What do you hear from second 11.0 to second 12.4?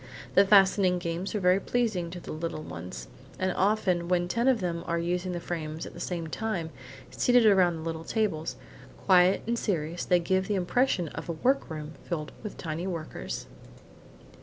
of a workroom filled